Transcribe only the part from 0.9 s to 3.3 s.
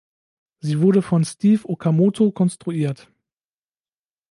von Steve Okamoto konstruiert.